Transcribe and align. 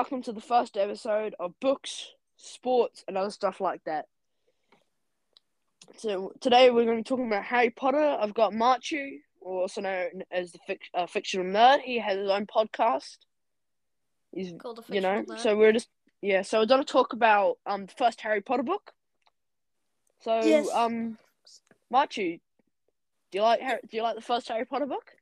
Welcome 0.00 0.22
to 0.22 0.32
the 0.32 0.40
first 0.40 0.78
episode 0.78 1.34
of 1.38 1.52
Books, 1.60 2.12
Sports, 2.38 3.04
and 3.06 3.18
other 3.18 3.28
stuff 3.28 3.60
like 3.60 3.84
that. 3.84 4.06
So 5.98 6.32
today 6.40 6.70
we're 6.70 6.86
going 6.86 6.96
to 6.96 7.02
be 7.02 7.06
talking 7.06 7.26
about 7.26 7.44
Harry 7.44 7.68
Potter. 7.68 8.16
I've 8.18 8.32
got 8.32 8.54
Matiu, 8.54 9.18
also 9.42 9.82
known 9.82 10.22
as 10.30 10.52
the 10.52 10.58
fic- 10.66 10.88
uh, 10.94 11.06
fictional 11.06 11.44
nerd. 11.44 11.82
He 11.82 11.98
has 11.98 12.16
his 12.16 12.30
own 12.30 12.46
podcast. 12.46 13.18
He's 14.32 14.54
Called 14.58 14.78
the 14.78 14.82
fictional 14.84 15.16
you 15.16 15.26
know, 15.26 15.34
nerd. 15.34 15.38
so 15.38 15.54
we're 15.54 15.72
just 15.72 15.90
yeah. 16.22 16.40
So 16.40 16.60
we're 16.60 16.64
going 16.66 16.82
to 16.82 16.90
talk 16.90 17.12
about 17.12 17.58
um 17.66 17.84
the 17.84 17.92
first 17.92 18.22
Harry 18.22 18.40
Potter 18.40 18.62
book. 18.62 18.92
So 20.24 20.40
Yes. 20.42 20.66
um, 20.72 21.18
Matiu, 21.92 22.40
do 23.30 23.38
you 23.38 23.42
like 23.42 23.60
Harry, 23.60 23.80
do 23.86 23.98
you 23.98 24.02
like 24.02 24.16
the 24.16 24.22
first 24.22 24.48
Harry 24.48 24.64
Potter 24.64 24.86
book? 24.86 25.12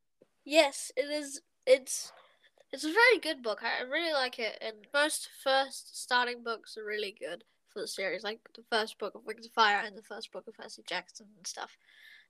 Yes, 0.45 0.93
it 0.97 1.11
is. 1.11 1.41
It's 1.67 2.13
it's 2.73 2.85
a 2.85 2.93
very 2.93 3.19
good 3.21 3.43
book. 3.43 3.61
I 3.63 3.83
really 3.83 4.13
like 4.13 4.39
it, 4.39 4.59
and 4.61 4.87
most 4.93 5.29
first 5.43 6.03
starting 6.03 6.43
books 6.43 6.77
are 6.77 6.85
really 6.85 7.15
good 7.19 7.45
for 7.73 7.81
the 7.81 7.89
series. 7.89 8.25
Like 8.25 8.41
the 8.55 8.65
first 8.71 8.99
book 8.99 9.15
of 9.15 9.25
Wings 9.25 9.47
of 9.47 9.53
Fire 9.53 9.83
and 9.85 9.97
the 9.97 10.03
first 10.03 10.33
book 10.33 10.47
of 10.47 10.55
Percy 10.55 10.83
Jackson 10.87 11.27
and 11.37 11.47
stuff. 11.47 11.77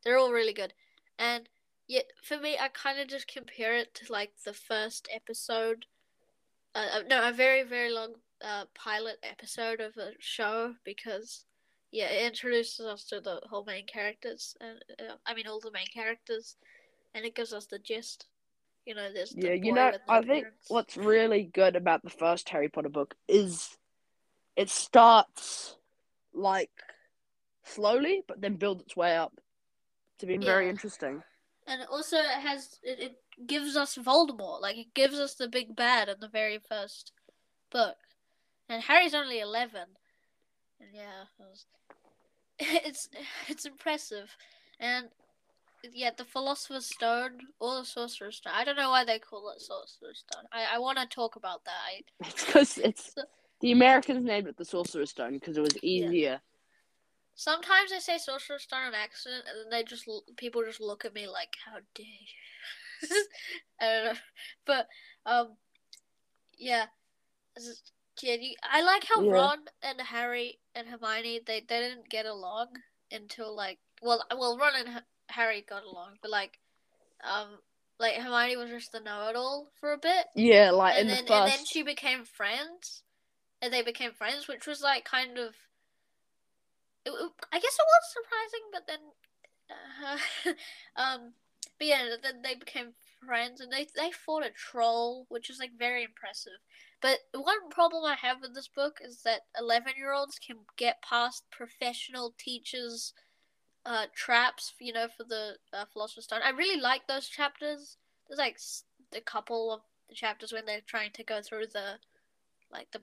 They're 0.05 0.19
all 0.19 0.33
really 0.33 0.53
good, 0.53 0.75
and 1.19 1.49
yet 1.89 2.05
for 2.23 2.39
me, 2.39 2.57
I 2.61 2.69
kind 2.69 3.01
of 3.01 3.09
just 3.09 3.27
compare 3.27 3.77
it 3.77 3.95
to 3.95 4.13
like 4.13 4.33
the 4.45 4.53
first 4.55 5.09
episode. 5.13 5.87
Uh, 6.75 6.87
uh, 6.95 7.03
no, 7.09 7.29
a 7.29 7.33
very 7.33 7.65
very 7.65 7.93
long 7.93 8.15
uh, 8.43 8.67
pilot 8.75 9.17
episode 9.25 9.81
of 9.81 9.97
a 9.97 10.13
show 10.21 10.75
because 10.85 11.45
yeah, 11.91 12.07
it 12.07 12.27
introduces 12.27 12.87
us 12.87 13.05
to 13.07 13.21
the 13.21 13.41
whole 13.49 13.65
main 13.65 13.87
characters, 13.87 14.57
and 14.61 14.85
uh, 15.01 15.15
I 15.27 15.35
mean 15.35 15.49
all 15.49 15.61
the 15.61 15.73
main 15.73 15.87
characters, 15.93 16.57
and 17.15 17.25
it 17.25 17.35
gives 17.35 17.53
us 17.53 17.67
the 17.67 17.81
gist. 17.81 18.27
You 18.89 18.95
know, 18.95 19.13
there's 19.13 19.35
the 19.35 19.49
Yeah, 19.49 19.53
you 19.53 19.75
know, 19.75 19.93
I 20.09 20.23
think 20.23 20.45
parents. 20.45 20.71
what's 20.71 20.97
really 20.97 21.43
good 21.43 21.77
about 21.77 22.03
the 22.03 22.09
first 22.09 22.49
Harry 22.49 22.71
Potter 22.71 22.89
book 22.89 23.15
is 23.29 23.77
it 24.57 24.71
starts 24.71 25.77
like 26.33 26.71
slowly, 27.65 28.23
but 28.27 28.41
then 28.41 28.57
builds 28.57 28.83
its 28.83 28.97
way 28.97 29.15
up 29.15 29.35
to 30.21 30.27
being 30.27 30.41
very 30.41 30.71
interesting. 30.71 31.23
and 31.67 31.83
also 31.93 32.17
it 32.17 32.41
has 32.41 32.79
it, 32.83 32.99
it 32.99 33.17
gives 33.47 33.77
us 33.77 33.97
Voldemort, 33.97 34.63
like 34.63 34.79
it 34.79 34.95
gives 34.95 35.19
us 35.19 35.35
the 35.35 35.49
big 35.49 35.77
bad 35.77 36.09
in 36.09 36.17
the 36.21 36.29
very 36.29 36.59
first 36.59 37.13
book, 37.71 37.97
and 38.71 38.83
Harry's 38.85 39.13
only 39.13 39.39
eleven, 39.39 39.85
and 40.81 40.89
yeah, 40.95 41.25
it 41.39 41.43
was, 41.43 41.67
it's 42.59 43.11
it's 43.49 43.67
impressive, 43.67 44.35
and 44.81 45.09
yeah, 45.93 46.11
the 46.17 46.25
Philosopher's 46.25 46.87
Stone 46.87 47.39
or 47.61 47.77
the 47.77 47.85
Sorcerer's 47.85 48.37
Stone. 48.37 48.53
I 48.57 48.65
don't 48.65 48.77
know 48.77 48.91
why 48.91 49.05
they 49.05 49.19
call 49.19 49.51
it 49.51 49.61
Sorcerer's 49.61 50.25
Stone. 50.29 50.45
I 50.53 50.77
I 50.77 50.79
want 50.79 50.99
to 50.99 51.07
talk 51.07 51.37
about 51.37 51.65
that. 51.65 51.79
I, 51.87 52.03
It's 52.29 52.45
because 52.45 52.79
it's 52.79 53.15
the 53.61 53.73
Americans 53.73 54.25
named 54.25 54.49
it 54.49 54.57
the 54.57 54.65
Sorcerer's 54.65 55.11
Stone 55.11 55.35
because 55.35 55.57
it 55.57 55.63
was 55.63 55.77
easier. 55.83 56.41
Sometimes 57.35 57.93
I 57.93 57.99
say 57.99 58.19
Sorcerer's 58.19 58.65
Stone 58.65 58.87
on 58.89 58.95
accident, 58.95 59.45
and 59.49 59.65
then 59.65 59.71
they 59.71 59.85
just 59.85 60.09
people 60.37 60.65
just 60.65 60.81
look 60.81 61.05
at 61.05 61.15
me 61.15 61.29
like, 61.29 61.55
"How 61.65 61.79
dare 61.95 62.05
you?" 62.07 63.25
I 63.81 63.85
don't 63.85 64.05
know, 64.05 64.21
but 64.67 64.89
um, 65.25 65.57
yeah, 66.59 66.87
yeah. 68.23 68.35
You, 68.35 68.55
I 68.69 68.83
like 68.83 69.05
how 69.05 69.23
Yeah. 69.23 69.33
Ron 69.33 69.59
and 69.83 70.01
Harry 70.01 70.59
and 70.75 70.89
Hermione 70.89 71.41
they, 71.47 71.61
they 71.61 71.81
didn't 71.81 72.09
get 72.09 72.27
along 72.27 72.69
until 73.13 73.55
like 73.55 73.79
well 74.03 74.25
well 74.37 74.59
Ron 74.59 74.73
and 74.77 75.03
Harry 75.31 75.65
got 75.69 75.85
along, 75.85 76.19
but 76.23 76.31
like 76.31 76.59
um 77.23 77.59
like 77.99 78.15
Hermione 78.15 78.57
was 78.57 78.71
just 78.71 78.93
the 78.93 79.01
know-it-all 79.01 79.71
for 79.81 79.93
a 79.93 79.99
bit, 79.99 80.27
Yeah, 80.35 80.71
like 80.71 80.97
in 81.01 81.09
and 81.09 81.11
the 81.11 81.15
then 81.15 81.25
first. 81.27 81.33
and 81.33 81.49
then 81.49 81.65
she 81.67 81.83
became 81.83 82.25
friends, 82.25 83.03
and 83.61 83.73
they 83.73 83.83
became 83.83 84.13
friends, 84.13 84.47
which 84.49 84.67
was 84.67 84.81
like 84.81 85.05
kind 85.05 85.39
of. 85.39 85.55
It, 87.05 87.11
it- 87.11 87.33
I 87.53 87.59
guess 87.59 87.77
it 87.79 87.87
was 87.89 88.13
surprising, 88.13 88.65
but 88.73 88.87
then, 88.87 89.01
uh, 90.47 90.53
um, 91.03 91.33
but 91.79 91.87
yeah, 91.87 92.05
then 92.23 92.43
they 92.43 92.55
became 92.55 92.93
friends, 93.25 93.61
and 93.61 93.73
they 93.73 93.87
they 93.97 94.11
fought 94.13 94.47
a 94.47 94.51
troll, 94.51 95.27
which 95.29 95.51
is 95.51 95.59
like 95.59 95.73
very 95.79 96.05
impressive. 96.05 96.61
But 97.01 97.19
one 97.33 97.69
problem 97.71 98.05
I 98.05 98.15
have 98.15 98.41
with 98.41 98.55
this 98.55 98.69
book 98.69 98.99
is 99.05 99.23
that 99.23 99.43
eleven 99.59 99.93
year 99.97 100.13
olds 100.13 100.39
can 100.39 100.59
get 100.77 101.03
past 101.03 101.45
professional 101.51 102.35
teachers. 102.39 103.13
Uh, 103.87 104.07
traps, 104.15 104.75
you 104.81 104.93
know, 104.93 105.09
for 105.09 105.25
the 105.25 105.57
uh, 105.73 105.85
Philosopher's 105.93 106.25
Stone. 106.25 106.41
I 106.45 106.51
really 106.51 106.79
like 106.81 107.07
those 107.07 107.27
chapters. 107.27 107.97
There's 108.29 108.39
like 108.39 108.59
a 109.17 109.21
couple 109.23 109.73
of 109.73 109.81
the 110.09 110.15
chapters 110.15 110.53
when 110.53 110.67
they're 110.67 110.83
trying 110.87 111.13
to 111.13 111.25
go 111.25 111.41
through 111.41 111.67
the 111.73 111.95
like 112.71 112.91
the 112.93 113.01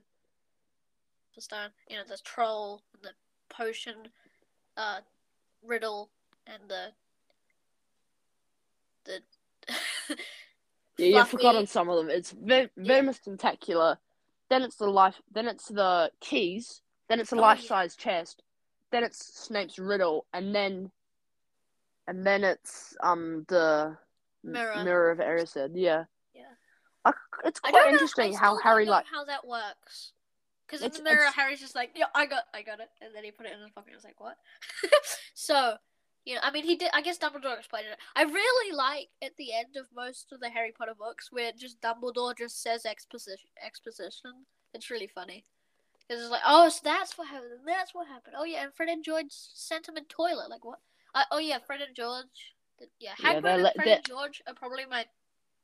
stone 1.37 1.69
you 1.89 1.97
know 1.97 2.03
the 2.07 2.17
troll 2.23 2.81
and 2.93 3.03
the 3.03 3.53
potion 3.53 3.95
uh 4.77 4.99
riddle 5.63 6.09
and 6.47 6.63
the 6.69 6.87
the 9.05 9.19
yeah, 10.97 11.19
you've 11.19 11.27
forgotten 11.29 11.67
some 11.67 11.89
of 11.89 11.97
them. 11.97 12.09
It's 12.09 12.31
Ve- 12.31 12.69
Yeah. 12.77 12.85
Venomous 12.85 13.19
Tentacular, 13.19 13.97
then 14.49 14.61
it's 14.61 14.75
the 14.77 14.87
life, 14.87 15.21
then 15.31 15.47
it's 15.47 15.67
the 15.67 16.11
keys, 16.21 16.81
then 17.09 17.19
it's 17.19 17.31
a 17.31 17.35
Oh, 17.35 17.39
life 17.41 17.61
yeah. 17.61 17.67
size 17.67 17.95
chest, 17.95 18.43
then 18.91 19.03
it's 19.03 19.45
Snape's 19.45 19.77
riddle, 19.79 20.25
and 20.33 20.53
then, 20.53 20.91
and 22.07 22.25
then 22.25 22.43
it's 22.43 22.95
um 23.01 23.45
the 23.47 23.97
Mirror. 24.43 24.83
mirror 24.83 25.11
of 25.11 25.19
Erised. 25.19 25.71
Yeah. 25.73 26.03
Yeah. 26.33 26.43
I, 27.03 27.11
it's 27.45 27.59
quite 27.59 27.73
know, 27.73 27.89
interesting 27.91 28.35
I 28.35 28.39
how 28.39 28.57
Harry 28.57 28.85
know 28.85 28.91
like. 28.91 29.05
how 29.11 29.25
that 29.25 29.45
works 29.47 30.11
because 30.67 30.81
in 30.81 30.87
It's- 30.87 30.97
the 30.99 31.03
mirror 31.03 31.17
it's- 31.21 31.33
Harry's 31.35 31.59
just 31.59 31.75
like 31.75 31.91
yeah 31.95 32.05
I 32.15 32.25
got 32.25 32.43
I 32.53 32.61
got 32.63 32.79
it 32.79 32.89
and 33.01 33.13
then 33.15 33.23
he 33.23 33.31
put 33.31 33.45
it 33.47 33.53
in 33.53 33.59
his 33.61 33.69
pocket 33.71 33.87
and 33.89 33.95
I 33.95 33.97
was 33.97 34.03
like 34.03 34.19
what 34.19 34.37
so 35.35 35.75
you 36.25 36.35
know 36.35 36.41
I 36.43 36.51
mean 36.51 36.63
he 36.63 36.75
did 36.75 36.89
I 36.93 37.01
guess 37.01 37.17
Dumbledore 37.19 37.57
explained 37.57 37.87
it 37.91 37.97
I 38.15 38.23
really 38.23 38.75
like 38.75 39.09
at 39.23 39.35
the 39.37 39.53
end 39.53 39.75
of 39.77 39.87
most 39.95 40.31
of 40.31 40.39
the 40.39 40.49
Harry 40.49 40.71
Potter 40.75 40.93
books 40.97 41.31
where 41.31 41.51
just 41.51 41.79
Dumbledore 41.81 42.35
just 42.37 42.61
says 42.63 42.85
exposition 42.85 43.49
exposition 43.63 44.45
it's 44.73 44.89
really 44.89 45.07
funny 45.07 45.45
because 46.07 46.21
it's 46.21 46.31
like 46.31 46.41
oh 46.45 46.69
so 46.69 46.79
that's 46.83 47.17
what 47.17 47.27
happened 47.27 47.51
that's 47.65 47.93
what 47.93 48.07
happened 48.07 48.35
oh 48.37 48.43
yeah 48.43 48.63
and 48.63 48.73
Fred 48.73 48.89
and 48.89 49.03
George 49.03 49.27
sent 49.29 49.87
him 49.87 49.97
a 49.97 50.01
toilet 50.01 50.49
like 50.49 50.63
what 50.63 50.79
uh, 51.13 51.23
oh 51.31 51.39
yeah 51.39 51.57
Fred 51.65 51.81
and 51.81 51.95
George 51.95 52.53
yeah 52.99 53.13
Yeah, 53.19 53.33
Hagrid 53.33 53.43
they're 53.43 53.65
and 53.65 53.69
Fred 53.75 53.87
and 53.87 54.05
George 54.05 54.41
are 54.47 54.53
probably 54.53 54.85
my 54.89 55.05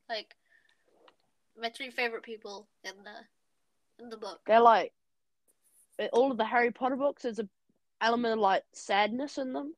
like 0.10 0.36
my 1.60 1.70
three 1.70 1.90
favorite 1.90 2.24
people 2.24 2.68
in 2.84 2.94
the 3.04 4.04
in 4.04 4.10
the 4.10 4.18
book. 4.18 4.42
They're 4.48 4.60
like, 4.60 4.94
all 6.12 6.32
of 6.32 6.38
the 6.38 6.46
Harry 6.46 6.72
Potter 6.72 6.96
books. 6.96 7.24
There's 7.24 7.40
a 7.40 7.48
element 8.02 8.34
of 8.34 8.40
like 8.40 8.64
sadness 8.74 9.38
in 9.38 9.54
them. 9.54 9.76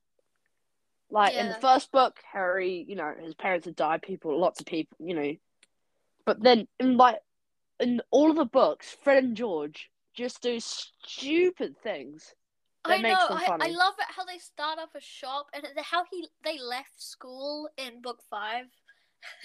Like 1.09 1.35
in 1.35 1.49
the 1.49 1.55
first 1.55 1.91
book, 1.91 2.19
Harry, 2.31 2.85
you 2.87 2.95
know, 2.95 3.13
his 3.21 3.35
parents 3.35 3.65
had 3.65 3.75
died. 3.75 4.01
People, 4.01 4.39
lots 4.39 4.59
of 4.59 4.65
people, 4.65 4.97
you 4.99 5.13
know. 5.13 5.35
But 6.25 6.41
then, 6.41 6.67
in 6.79 6.97
like, 6.97 7.19
in 7.79 8.01
all 8.09 8.31
of 8.31 8.37
the 8.37 8.45
books, 8.45 8.95
Fred 9.03 9.23
and 9.23 9.37
George 9.37 9.91
just 10.13 10.41
do 10.41 10.59
stupid 10.59 11.75
things. 11.81 12.33
That 12.85 12.99
I 12.99 13.01
know. 13.01 13.17
I, 13.29 13.47
I 13.61 13.69
love 13.69 13.93
it 13.97 14.05
how 14.09 14.25
they 14.25 14.39
start 14.39 14.77
up 14.77 14.89
a 14.95 15.01
shop 15.01 15.47
and 15.53 15.65
how 15.77 16.03
he 16.11 16.27
they 16.43 16.59
left 16.59 17.01
school 17.01 17.69
in 17.77 18.01
book 18.01 18.21
five. 18.29 18.65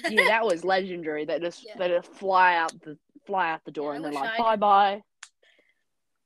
Yeah, 0.08 0.24
that 0.24 0.44
was 0.46 0.64
legendary. 0.64 1.24
They 1.24 1.38
just 1.38 1.64
Yeah. 1.64 1.76
they 1.78 1.88
just 1.88 2.12
fly 2.14 2.56
out 2.56 2.72
the 2.82 2.98
fly 3.26 3.50
out 3.50 3.64
the 3.64 3.70
door 3.70 3.92
Yeah, 3.92 3.96
and 3.96 4.04
they're 4.04 4.12
like 4.12 4.38
bye 4.38 4.56
bye. 4.56 5.02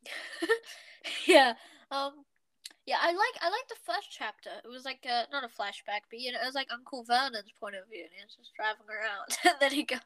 yeah. 1.26 1.54
Um. 1.90 2.24
Yeah, 2.86 2.96
I 3.00 3.12
like 3.12 3.36
I 3.40 3.48
like 3.48 3.68
the 3.68 3.76
first 3.84 4.08
chapter. 4.10 4.50
It 4.64 4.68
was 4.68 4.84
like 4.84 5.06
a, 5.06 5.26
not 5.30 5.44
a 5.44 5.46
flashback, 5.46 6.02
but 6.10 6.18
you 6.18 6.32
know, 6.32 6.38
it 6.42 6.46
was 6.46 6.56
like 6.56 6.72
Uncle 6.72 7.04
Vernon's 7.04 7.52
point 7.60 7.76
of 7.76 7.88
view, 7.88 8.02
and 8.02 8.10
he 8.12 8.24
was 8.24 8.34
just 8.34 8.54
driving 8.56 8.86
around. 8.88 9.38
and 9.44 9.54
then 9.60 9.70
he 9.70 9.84
goes, 9.84 10.00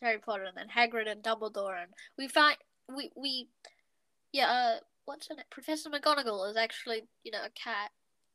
Harry 0.00 0.18
Potter, 0.18 0.44
and 0.44 0.56
then 0.56 0.66
Hagrid 0.68 1.08
and 1.08 1.22
Dumbledore, 1.22 1.80
and 1.80 1.92
we 2.18 2.26
find 2.26 2.56
we 2.96 3.10
we, 3.16 3.48
yeah. 4.32 4.50
Uh, 4.50 4.80
what's 5.04 5.28
her 5.28 5.34
name? 5.34 5.44
Professor 5.50 5.90
McGonagall 5.90 6.50
is 6.50 6.56
actually 6.56 7.02
you 7.24 7.32
know 7.32 7.42
a 7.44 7.50
cat, 7.50 7.90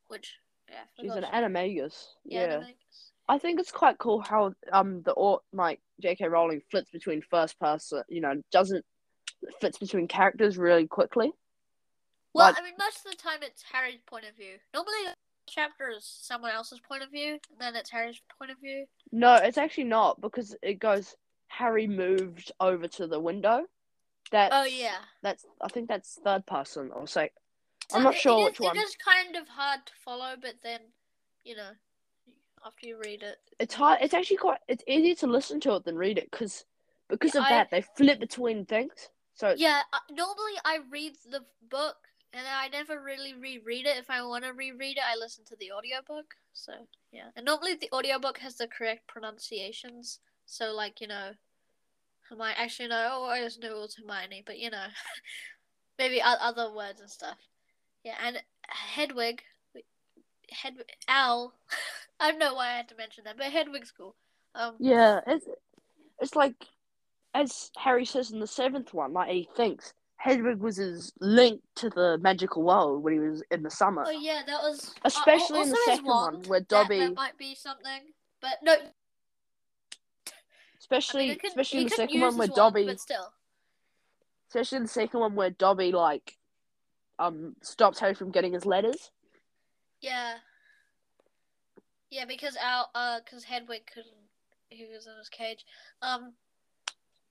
which 0.07 0.35
yeah. 0.69 0.83
She's 0.99 1.11
an 1.11 1.23
animagus. 1.23 2.07
Yeah. 2.23 2.41
Yeah. 2.41 2.57
Animagus. 2.57 3.11
I 3.27 3.37
think 3.39 3.59
it's 3.59 3.71
quite 3.71 3.97
cool 3.97 4.21
how 4.21 4.53
um 4.71 5.01
the 5.03 5.11
or 5.11 5.41
like 5.51 5.81
J.K. 6.01 6.27
Rowling 6.27 6.61
flips 6.69 6.91
between 6.91 7.21
first 7.21 7.59
person, 7.59 8.03
you 8.07 8.21
know, 8.21 8.41
doesn't 8.51 8.85
flips 9.59 9.77
between 9.77 10.07
characters 10.07 10.57
really 10.57 10.87
quickly. 10.87 11.31
Well, 12.33 12.47
Like- 12.47 12.59
I 12.59 12.63
mean, 12.63 12.73
most 12.77 13.05
of 13.05 13.11
the 13.11 13.17
time 13.17 13.39
it's 13.41 13.63
Harry's 13.71 14.01
point 14.05 14.25
of 14.25 14.35
view. 14.35 14.57
Normally, 14.73 15.05
the 15.05 15.15
chapter 15.47 15.89
is 15.89 16.05
someone 16.05 16.51
else's 16.51 16.79
point 16.81 17.01
of 17.03 17.09
view, 17.09 17.39
and 17.49 17.59
then 17.59 17.75
it's 17.75 17.89
Harry's 17.89 18.21
point 18.37 18.51
of 18.51 18.59
view. 18.59 18.85
No, 19.11 19.35
it's 19.35 19.57
actually 19.57 19.85
not 19.85 20.19
because 20.19 20.55
it 20.61 20.79
goes 20.79 21.15
Harry 21.47 21.87
moved 21.87 22.51
over 22.59 22.87
to 22.89 23.07
the 23.07 23.19
window. 23.19 23.65
That's 24.31 24.53
Oh 24.55 24.63
yeah. 24.63 24.97
That's 25.21 25.45
I 25.61 25.67
think 25.67 25.87
that's 25.87 26.19
third 26.23 26.45
person 26.45 26.91
or 26.91 27.07
say 27.07 27.31
So 27.89 27.97
I'm 27.97 28.03
not 28.03 28.15
it- 28.15 28.19
sure 28.19 28.37
it 28.39 28.41
is, 28.41 28.45
which 28.45 28.59
one. 28.59 28.77
It 28.77 28.81
is 28.81 28.95
kind 28.95 29.35
of 29.35 29.47
hard 29.47 29.85
to 29.85 29.93
follow, 30.03 30.35
but 30.41 30.55
then, 30.63 30.81
you 31.43 31.55
know, 31.55 31.71
after 32.65 32.87
you 32.87 32.97
read 32.97 33.23
it, 33.23 33.37
It's 33.59 33.73
hard. 33.75 33.99
It's 34.01 34.13
actually 34.13 34.37
quite. 34.37 34.59
It's 34.67 34.83
easier 34.87 35.15
to 35.15 35.27
listen 35.27 35.59
to 35.61 35.75
it 35.75 35.85
than 35.85 35.97
read 35.97 36.17
it 36.17 36.29
because 36.31 36.65
because 37.07 37.35
Yeah, 37.35 37.41
of 37.41 37.45
I- 37.47 37.49
that, 37.49 37.69
they 37.71 37.81
flip 37.81 38.19
between 38.19 38.65
things. 38.65 39.09
So 39.33 39.53
Yeah, 39.57 39.81
uh, 39.93 39.99
normally 40.09 40.53
I 40.63 40.79
read 40.89 41.17
the 41.29 41.45
book 41.69 41.97
and 42.33 42.47
I 42.47 42.67
never 42.69 43.01
really 43.01 43.33
reread 43.33 43.85
it. 43.85 43.97
If 43.97 44.09
I 44.09 44.23
want 44.23 44.43
to 44.45 44.53
reread 44.53 44.97
it, 44.97 45.03
I 45.05 45.15
listen 45.15 45.45
to 45.45 45.55
the 45.57 45.71
audiobook. 45.71 46.33
So, 46.53 46.73
yeah. 47.11 47.29
And 47.35 47.45
normally 47.45 47.75
the 47.75 47.89
audiobook 47.93 48.37
has 48.39 48.55
the 48.55 48.67
correct 48.67 49.07
pronunciations. 49.07 50.19
So, 50.45 50.73
like, 50.73 50.99
you 51.01 51.07
know, 51.07 51.31
Hermione, 52.29 52.55
actually, 52.57 52.89
no, 52.89 53.09
oh, 53.11 53.25
I 53.25 53.41
just 53.41 53.61
knew 53.61 53.69
it 53.69 53.79
was 53.79 53.95
Hermione, 53.95 54.43
but, 54.45 54.57
you 54.59 54.69
know, 54.69 54.85
maybe 55.99 56.21
other 56.21 56.73
words 56.73 57.01
and 57.01 57.09
stuff. 57.09 57.37
Yeah, 58.03 58.15
and 58.23 58.41
Hedwig, 58.67 59.41
Hedwig, 60.51 60.89
Owl, 61.07 61.53
I 62.19 62.31
don't 62.31 62.39
know 62.39 62.53
why 62.53 62.67
I 62.71 62.77
had 62.77 62.89
to 62.89 62.95
mention 62.95 63.23
that, 63.25 63.37
but 63.37 63.47
Hedwig's 63.47 63.91
cool. 63.91 64.15
Um, 64.53 64.75
yeah, 64.79 65.19
it's 65.27 65.45
it's 66.19 66.35
like 66.35 66.55
as 67.33 67.71
Harry 67.77 68.05
says 68.05 68.31
in 68.31 68.39
the 68.39 68.47
seventh 68.47 68.93
one, 68.93 69.11
like 69.11 69.29
he 69.29 69.49
thinks 69.55 69.93
Hedwig 70.15 70.59
was 70.59 70.77
his 70.77 71.11
link 71.19 71.61
to 71.75 71.89
the 71.89 72.17
magical 72.21 72.63
world 72.63 73.03
when 73.03 73.13
he 73.13 73.19
was 73.19 73.43
in 73.51 73.63
the 73.63 73.69
summer. 73.69 74.05
Oh 74.07 74.11
yeah, 74.11 74.41
that 74.47 74.61
was 74.61 74.93
uh, 74.97 75.01
Especially 75.05 75.61
in 75.61 75.69
the 75.69 75.79
second 75.85 76.05
one, 76.05 76.43
where 76.43 76.61
that- 76.61 76.69
Dobby- 76.69 76.99
That, 76.99 77.15
might 77.15 77.37
be 77.37 77.53
something, 77.53 78.13
but 78.41 78.59
no. 78.63 78.75
Especially 80.85 81.25
I 81.25 81.27
mean, 81.29 81.39
could, 81.39 81.49
especially 81.49 81.81
in 81.81 81.83
the 81.85 81.95
second 81.95 82.21
one 82.21 82.37
where 82.37 82.47
wand, 82.47 82.55
Dobby 82.55 82.85
but 82.85 82.99
still. 82.99 83.33
especially 84.49 84.75
in 84.75 84.83
the 84.83 84.89
second 84.89 85.19
one 85.19 85.33
where 85.33 85.49
Dobby 85.49 85.91
like 85.91 86.37
um 87.17 87.55
stops 87.63 87.99
Harry 87.99 88.13
from 88.13 88.29
getting 88.29 88.53
his 88.53 88.67
letters. 88.67 89.09
Yeah. 89.99 90.35
Yeah, 92.11 92.25
because 92.25 92.55
our 92.63 92.85
uh, 92.93 93.19
because 93.25 93.45
Hedwig 93.45 93.89
couldn't, 93.91 94.13
he 94.69 94.85
was 94.85 95.07
in 95.07 95.17
his 95.17 95.27
cage. 95.27 95.65
Um, 96.03 96.33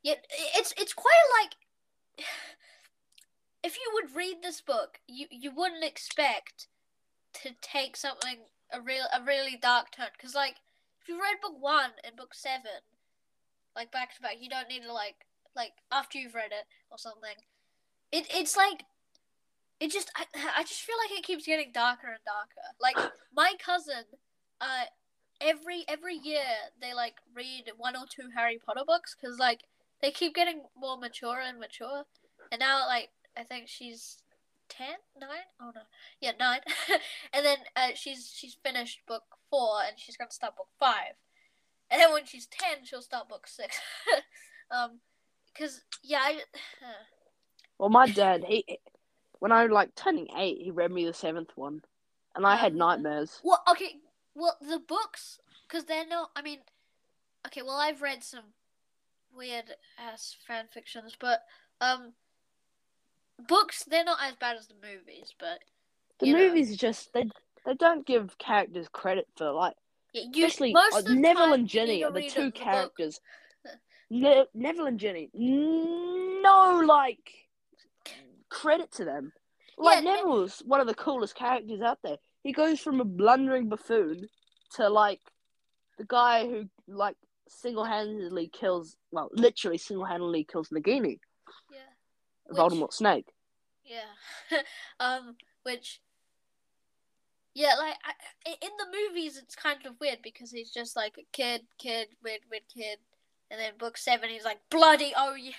yeah, 0.03 0.15
it's 0.57 0.75
it's 0.77 0.93
quite 0.93 1.15
like, 1.41 2.27
if 3.63 3.77
you 3.77 3.89
would 3.95 4.17
read 4.17 4.39
this 4.43 4.61
book, 4.61 4.99
you 5.07 5.27
you 5.31 5.53
wouldn't 5.55 5.85
expect 5.85 6.67
to 7.35 7.51
take 7.63 7.97
something 7.97 8.39
a 8.73 8.81
real 8.81 9.05
a 9.17 9.23
really 9.23 9.57
dark 9.57 9.93
turn, 9.93 10.09
because 10.17 10.35
like 10.35 10.57
if 11.01 11.09
you 11.09 11.15
read 11.21 11.41
book 11.41 11.55
one 11.61 11.93
and 12.03 12.17
book 12.17 12.35
seven, 12.35 12.83
like 13.77 13.93
back 13.93 14.15
to 14.17 14.23
back, 14.23 14.37
you 14.41 14.49
don't 14.49 14.69
need 14.69 14.83
to 14.83 14.93
like 14.93 15.27
like 15.57 15.73
after 15.93 16.19
you've 16.19 16.35
read 16.35 16.53
it 16.53 16.67
or 16.91 16.99
something. 16.99 17.37
It 18.13 18.27
it's 18.35 18.57
like 18.57 18.85
it 19.81 19.91
just 19.91 20.11
I, 20.17 20.25
I 20.59 20.63
just 20.63 20.81
feel 20.81 20.97
like 21.03 21.19
it 21.19 21.25
keeps 21.25 21.47
getting 21.47 21.73
darker 21.73 22.09
and 22.09 22.25
darker. 22.25 22.75
Like 22.81 23.13
my 23.35 23.55
cousin, 23.65 24.05
uh, 24.61 24.85
every 25.41 25.85
every 25.89 26.15
year 26.17 26.73
they 26.81 26.95
like 26.95 27.17
read 27.35 27.71
one 27.77 27.97
or 27.97 28.07
two 28.09 28.29
Harry 28.35 28.59
Potter 28.65 28.85
books 28.87 29.15
because 29.15 29.39
like 29.39 29.65
they 30.03 30.11
keep 30.11 30.35
getting 30.35 30.63
more 30.79 30.97
mature 30.97 31.41
and 31.41 31.59
mature, 31.59 32.05
and 32.53 32.61
now 32.61 32.87
like 32.87 33.11
I 33.37 33.43
think 33.43 33.69
she's 33.69 34.19
ten, 34.69 34.97
nine, 35.21 35.49
oh 35.61 35.73
no, 35.75 35.83
yeah 36.21 36.33
nine, 36.39 36.61
and 37.33 37.45
then 37.45 37.59
uh, 37.77 37.91
she's 37.95 38.33
she's 38.35 38.57
finished 38.63 39.01
book 39.07 39.25
four 39.51 39.83
and 39.87 39.99
she's 39.99 40.17
gonna 40.17 40.31
start 40.31 40.57
book 40.57 40.69
five, 40.79 41.15
and 41.91 42.01
then 42.01 42.13
when 42.13 42.25
she's 42.27 42.47
ten 42.47 42.85
she'll 42.85 43.03
start 43.03 43.29
book 43.29 43.47
six, 43.47 43.79
um, 44.71 45.01
because 45.53 45.81
yeah 46.03 46.21
I. 46.23 46.41
Well, 47.77 47.91
my 47.91 48.09
dad, 48.09 48.45
he 48.47 48.79
when 49.41 49.51
I 49.53 49.65
was 49.65 49.73
like 49.73 49.95
turning 49.97 50.29
eight, 50.39 50.59
he 50.63 50.71
read 50.71 50.93
me 50.93 51.05
the 51.05 51.13
seventh 51.13 51.51
one, 51.57 51.83
and 52.37 52.47
I 52.47 52.55
had 52.57 52.75
nightmares. 52.75 53.41
Well, 53.43 53.63
okay. 53.69 53.97
Well, 54.35 54.57
the 54.61 54.79
books, 54.79 55.39
because 55.69 55.85
they're 55.85 56.07
not. 56.07 56.31
I 56.37 56.43
mean, 56.43 56.61
okay. 57.47 57.63
Well, 57.63 57.77
I've 57.77 58.01
read 58.01 58.23
some 58.23 58.45
weird 59.37 59.65
ass 59.99 60.37
fan 60.47 60.67
fictions, 60.73 61.17
but 61.19 61.41
um, 61.81 62.13
books 63.49 63.85
they're 63.85 64.05
not 64.05 64.19
as 64.23 64.37
bad 64.37 64.57
as 64.57 64.69
the 64.69 64.75
movies. 64.75 65.35
But 65.39 65.59
The 66.21 66.29
you 66.29 66.33
know. 66.33 66.39
movies 66.39 66.77
just 66.77 67.13
they 67.13 67.25
they 67.67 67.75
don't 67.75 68.07
give 68.07 68.39
characters 68.39 68.89
credit 68.93 69.27
for 69.37 69.51
like 69.51 69.75
yeah, 70.15 70.23
you, 70.33 70.47
especially 70.47 70.75
uh, 70.75 71.03
Neville 71.09 71.53
and 71.53 71.69
Ginny 71.69 72.05
are 72.05 72.11
the 72.13 72.29
two 72.31 72.51
characters. 72.53 73.21
Ne- 74.11 74.47
Neville 74.55 74.87
and 74.87 74.99
Ginny, 75.01 75.31
no 75.35 76.83
like 76.87 77.31
credit 78.49 78.93
to 78.93 79.05
them. 79.05 79.33
Like 79.77 80.05
Yeah, 80.05 80.13
Neville's 80.13 80.63
one 80.65 80.81
of 80.81 80.87
the 80.87 80.95
coolest 80.95 81.35
characters 81.35 81.81
out 81.81 81.99
there. 82.03 82.17
He 82.43 82.53
goes 82.53 82.79
from 82.81 83.01
a 83.01 83.05
blundering 83.05 83.69
buffoon 83.69 84.29
to 84.77 84.89
like 84.89 85.21
the 85.99 86.05
guy 86.05 86.47
who 86.47 86.69
like 86.87 87.17
single-handedly 87.49 88.49
kills, 88.49 88.97
well, 89.11 89.31
literally 89.33 89.79
single-handedly 89.79 90.45
kills 90.45 90.69
Nagini, 90.69 91.19
Yeah, 91.73 91.79
Which- 92.47 92.59
Voldemort 92.59 92.93
Snake. 92.93 93.27
yeah. 93.85 94.59
um, 95.01 95.37
which. 95.63 96.01
Yeah, 97.55 97.75
like 97.79 97.95
I, 98.05 98.51
in 98.51 98.71
the 98.79 98.87
movies, 99.09 99.39
it's 99.39 99.55
kind 99.55 99.87
of 99.87 100.01
weird 100.01 100.19
because 100.23 100.51
he's 100.51 100.73
just 100.73 100.97
like 100.97 101.17
a 101.19 101.27
kid, 101.33 101.63
kid, 101.79 102.09
weird, 102.23 102.41
weird 102.51 102.65
kid, 102.73 102.99
and 103.51 103.61
then 103.61 103.73
book 103.79 103.97
seven, 103.97 104.29
he's 104.29 104.45
like 104.45 104.59
bloody 104.71 105.13
oh 105.17 105.35
yeah, 105.41 105.53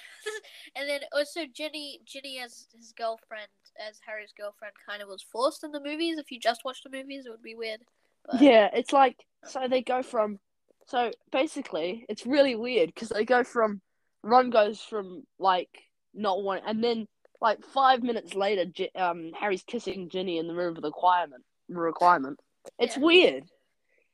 and 0.75 0.89
then 0.89 1.01
also 1.13 1.41
Ginny, 1.53 2.01
Ginny 2.05 2.39
as 2.43 2.67
his 2.75 2.91
girlfriend, 2.91 3.47
as 3.87 3.99
Harry's 4.05 4.33
girlfriend, 4.37 4.73
kind 4.87 5.01
of 5.01 5.07
was 5.07 5.23
forced 5.23 5.63
in 5.63 5.71
the 5.71 5.79
movies. 5.79 6.17
If 6.17 6.31
you 6.31 6.39
just 6.39 6.65
watch 6.65 6.83
the 6.83 6.89
movies, 6.89 7.25
it 7.25 7.29
would 7.29 7.41
be 7.41 7.55
weird. 7.55 7.79
But, 8.25 8.41
Yeah, 8.41 8.69
it's 8.73 8.91
like 8.91 9.25
so 9.45 9.67
they 9.69 9.81
go 9.81 10.03
from 10.03 10.39
so 10.87 11.11
basically 11.31 12.05
it's 12.09 12.25
really 12.25 12.55
weird 12.55 12.93
because 12.93 13.09
they 13.09 13.23
go 13.23 13.43
from 13.43 13.81
Ron 14.21 14.49
goes 14.49 14.81
from 14.81 15.23
like 15.39 15.69
not 16.13 16.43
one 16.43 16.61
and 16.65 16.83
then 16.83 17.07
like 17.41 17.63
five 17.63 18.01
minutes 18.01 18.33
later, 18.33 18.65
J- 18.65 18.91
um, 18.95 19.31
Harry's 19.39 19.63
kissing 19.63 20.09
Ginny 20.09 20.37
in 20.37 20.47
the 20.47 20.55
room 20.55 20.75
of 20.75 20.81
the 20.81 20.89
requirement. 20.89 21.43
Requirement. 21.69 22.39
It's 22.79 22.97
Yeah. 22.97 23.03
weird. 23.03 23.43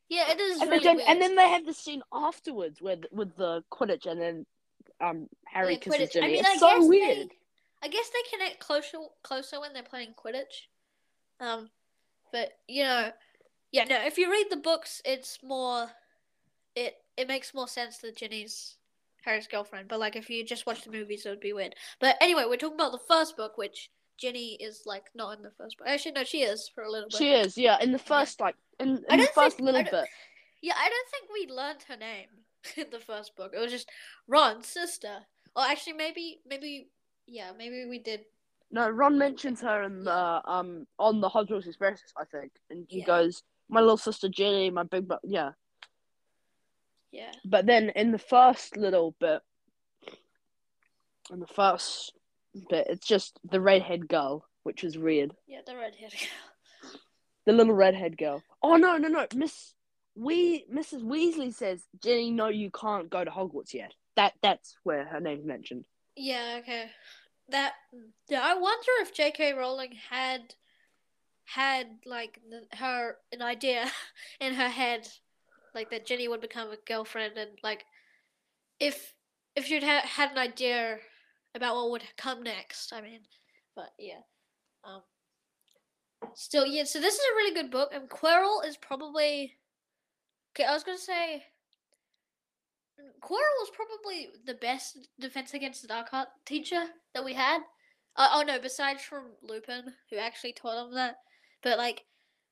yeah, 0.09 0.31
it 0.31 0.39
is 0.39 0.62
And, 0.62 0.69
really 0.69 0.83
then, 0.83 0.95
weird. 0.98 1.07
and 1.09 1.21
then 1.21 1.36
they 1.36 1.48
have 1.50 1.65
the 1.65 1.74
scene 1.74 2.01
afterwards 2.12 2.81
with 2.81 3.06
with 3.12 3.36
the 3.38 3.63
Quidditch, 3.71 4.06
and 4.06 4.19
then 4.21 4.45
um 5.00 5.30
Harry 5.45 5.74
Yeah, 5.74 5.80
kisses 5.80 6.09
Quidditch. 6.09 6.18
I 6.24 6.27
mean, 6.27 6.39
it's 6.39 6.50
I 6.50 6.57
so 6.57 6.79
guess 6.79 6.88
weird. 6.89 7.29
They, 7.29 7.38
I 7.84 7.88
guess 7.88 8.10
they 8.10 8.38
connect 8.38 8.60
closer 8.60 8.98
closer 9.24 9.60
when 9.60 9.74
they're 9.74 9.84
playing 9.84 10.13
Quidditch. 10.13 10.67
Um, 11.39 11.70
but 12.31 12.51
you 12.67 12.84
know, 12.84 13.12
yeah, 13.72 13.86
no. 13.86 13.98
If 14.05 14.17
you 14.17 14.29
read 14.31 14.48
the 14.50 14.58
books, 14.58 15.01
it's 15.05 15.39
more, 15.43 15.89
it 16.75 16.96
it 17.17 17.27
makes 17.27 17.53
more 17.53 17.67
sense 17.67 17.98
that 18.00 18.17
Ginny's 18.17 18.77
Harry's 19.24 19.48
girlfriend. 19.48 19.88
But 19.88 20.00
like, 20.00 20.15
if 20.15 20.29
you 20.29 20.43
just 20.46 20.65
watch 20.65 20.84
the 20.84 20.91
movies, 20.91 21.25
it 21.25 21.29
would 21.29 21.39
be 21.39 21.53
weird. 21.53 21.75
But 22.00 22.17
anyway, 22.22 22.43
we're 22.48 22.58
talking 22.58 22.75
about 22.75 22.91
the 22.91 23.00
first 23.08 23.36
book, 23.38 23.58
which 23.58 23.89
Ginny 24.22 24.54
is 24.60 24.84
like 24.86 25.06
not 25.16 25.36
in 25.38 25.44
the 25.44 25.50
first 25.58 25.78
book. 25.78 25.88
Actually, 25.88 26.12
no, 26.13 26.24
she 26.24 26.44
is 26.44 26.70
for 26.74 26.84
a 26.84 26.92
little 26.92 27.10
bit. 27.10 27.18
She 27.18 27.32
is, 27.34 27.58
yeah. 27.58 27.78
In 27.82 27.92
the 27.92 27.98
first 28.00 28.40
like 28.40 28.56
in, 28.80 29.04
in 29.10 29.20
the 29.20 29.25
first 29.34 29.58
think- 29.58 29.66
little 29.66 29.84
bit. 29.84 30.06
Yeah, 30.62 30.75
I 30.78 30.90
don't 30.90 31.10
think 31.10 31.30
we 31.34 31.54
learned 31.56 31.84
her 31.88 31.98
name 31.98 32.28
in 32.78 32.92
the 32.92 33.00
first 33.00 33.36
book. 33.36 33.51
It 33.56 33.60
was 33.60 33.72
just 33.72 33.90
Ron's 34.28 34.68
sister. 34.68 35.18
Or 35.56 35.63
actually, 35.63 35.94
maybe, 35.94 36.40
maybe, 36.48 36.90
yeah, 37.25 37.51
maybe 37.58 37.86
we 37.90 37.98
did. 37.98 38.22
No, 38.70 38.88
Ron 38.90 39.18
mentions 39.18 39.60
her 39.62 39.82
in 39.84 40.04
the 40.04 40.42
um 40.46 40.86
on 41.00 41.20
the 41.20 41.30
Hogwarts 41.30 41.66
Express, 41.68 42.01
I 42.16 42.25
think, 42.25 42.51
and 42.70 42.86
he 42.88 43.00
Yeah. 43.00 43.06
goes, 43.06 43.42
"My 43.70 43.80
little 43.82 43.98
sister 43.98 44.30
Ginny, 44.30 44.70
my 44.70 44.84
big 44.84 45.08
brother." 45.08 45.22
Yeah, 45.25 45.51
Yeah. 47.12 47.32
but 47.44 47.66
then 47.66 47.90
in 47.96 48.12
the 48.12 48.20
first 48.20 48.78
little 48.78 49.13
bit, 49.20 49.42
in 51.32 51.40
the 51.40 51.48
first 51.48 52.13
bit, 52.70 52.88
it's 52.89 53.08
just 53.08 53.39
the 53.50 53.62
redhead 53.62 54.08
girl, 54.08 54.46
which 54.63 54.84
is 54.84 54.98
weird. 54.98 55.34
Yeah, 55.48 55.62
the 55.65 55.75
redhead 55.75 56.12
girl. 56.12 56.91
The 57.46 57.53
little 57.53 57.74
redhead 57.74 58.17
girl. 58.17 58.43
Oh 58.62 58.75
no, 58.75 58.98
no, 58.98 59.08
no, 59.08 59.25
Miss 59.36 59.74
we 60.15 60.65
Mrs. 60.72 61.03
Weasley 61.03 61.53
says, 61.53 61.84
Ginny, 62.01 62.31
no, 62.31 62.48
you 62.50 62.70
can't 62.70 63.10
go 63.10 63.24
to 63.24 63.31
Hogwarts 63.31 63.74
yet." 63.74 63.93
That 64.15 64.34
that's 64.41 64.75
where 64.84 65.05
her 65.05 65.20
name's 65.20 65.46
mentioned. 65.46 65.86
Yeah, 66.15 66.58
okay. 66.60 66.89
That 67.50 67.74
yeah, 68.29 68.41
I 68.43 68.55
wonder 68.55 68.91
if 69.00 69.13
J.K. 69.13 69.53
Rowling 69.53 69.93
had 70.10 70.53
had 71.46 71.88
like 72.05 72.39
the, 72.50 72.77
her 72.77 73.17
an 73.31 73.41
idea 73.41 73.89
in 74.39 74.53
her 74.53 74.70
head, 74.70 75.08
like 75.74 75.89
that 75.89 76.05
Ginny 76.05 76.27
would 76.27 76.41
become 76.41 76.70
a 76.70 76.77
girlfriend, 76.86 77.38
and 77.38 77.51
like 77.63 77.86
if 78.79 79.13
if 79.55 79.65
she'd 79.65 79.84
ha- 79.84 80.05
had 80.05 80.31
an 80.31 80.38
idea 80.38 81.00
about 81.55 81.75
what 81.75 81.91
would 81.91 82.03
come 82.17 82.43
next. 82.43 82.93
I 82.93 83.01
mean, 83.01 83.22
but 83.75 83.89
yeah, 84.00 84.22
um, 84.84 85.01
still 86.34 86.65
yeah. 86.65 86.84
So 86.84 87.00
this 87.00 87.15
is 87.15 87.20
a 87.20 87.36
really 87.36 87.53
good 87.53 87.72
book, 87.72 87.91
and 87.93 88.10
Quirrell 88.10 88.65
is 88.65 88.77
probably 88.77 89.58
okay. 90.53 90.67
I 90.67 90.74
was 90.74 90.84
gonna 90.84 90.98
say. 90.98 91.43
Quirrell 93.24 93.58
was 93.60 93.72
probably 93.74 94.29
the 94.46 94.53
best 94.53 95.08
defense 95.20 95.55
against 95.55 95.81
the 95.81 95.88
dark 95.88 96.10
art 96.13 96.27
teacher 96.46 96.84
that 97.15 97.25
we 97.25 97.34
had. 97.34 97.62
Uh, 98.15 98.27
oh 98.34 98.43
no, 98.46 98.60
besides 98.60 99.01
from 99.01 99.31
Lupin, 99.41 99.86
who 100.10 100.17
actually 100.17 100.53
taught 100.53 100.86
him 100.86 100.93
that. 100.93 101.15
But 101.63 101.79
like 101.79 102.03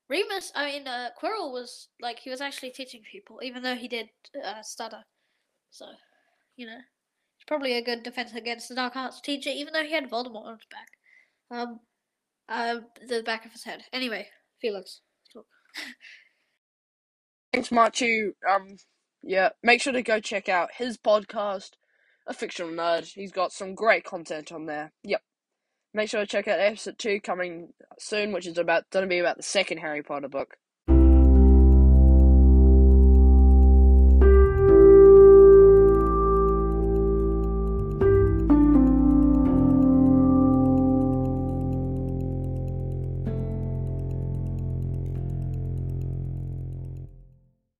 Remus, 0.08 0.50
I 0.56 0.66
mean, 0.66 0.88
uh, 0.88 1.10
Quirrell 1.20 1.52
was 1.52 1.88
like 2.00 2.18
he 2.18 2.30
was 2.30 2.40
actually 2.40 2.70
teaching 2.70 3.02
people, 3.10 3.38
even 3.44 3.62
though 3.62 3.76
he 3.76 3.86
did 3.86 4.08
uh, 4.44 4.60
stutter. 4.62 5.04
So, 5.70 5.86
you 6.56 6.66
know, 6.66 6.78
he's 7.40 7.46
probably 7.46 7.76
a 7.76 7.82
good 7.82 8.02
defense 8.02 8.34
against 8.34 8.68
the 8.68 8.74
dark 8.74 8.96
arts 8.96 9.20
teacher, 9.20 9.50
even 9.50 9.72
though 9.72 9.82
he 9.82 9.92
had 9.94 10.10
Voldemort 10.10 10.46
on 10.46 10.58
his 10.58 10.66
back. 10.70 10.88
Um, 11.50 11.80
uh, 12.48 12.80
the 13.06 13.22
back 13.22 13.46
of 13.46 13.52
his 13.52 13.64
head. 13.64 13.84
Anyway, 13.92 14.28
Felix. 14.60 15.00
Thanks, 17.52 17.70
Matiu. 17.70 18.32
Um, 18.48 18.76
yeah, 19.22 19.50
make 19.62 19.82
sure 19.82 19.92
to 19.92 20.02
go 20.02 20.20
check 20.20 20.48
out 20.48 20.74
his 20.76 20.96
podcast, 20.96 21.70
A 22.26 22.34
Fictional 22.34 22.72
Nerd. 22.72 23.06
He's 23.06 23.32
got 23.32 23.52
some 23.52 23.74
great 23.74 24.04
content 24.04 24.52
on 24.52 24.66
there. 24.66 24.92
Yep. 25.02 25.22
Make 25.92 26.08
sure 26.08 26.20
to 26.20 26.26
check 26.26 26.46
out 26.46 26.60
episode 26.60 26.98
two 26.98 27.20
coming 27.20 27.72
soon, 27.98 28.32
which 28.32 28.46
is 28.46 28.58
about 28.58 28.88
going 28.90 29.04
to 29.04 29.08
be 29.08 29.18
about 29.18 29.36
the 29.36 29.42
second 29.42 29.78
Harry 29.78 30.02
Potter 30.02 30.28
book. 30.28 30.56